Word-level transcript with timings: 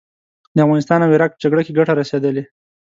د 0.55 0.57
افغانستان 0.65 0.99
او 1.01 1.13
عراق 1.15 1.31
په 1.33 1.41
جګړه 1.43 1.61
کې 1.65 1.75
ګټه 1.79 1.93
رسېدلې. 2.01 2.43